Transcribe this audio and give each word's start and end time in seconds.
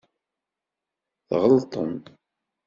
Tɣelṭem. 1.27 1.93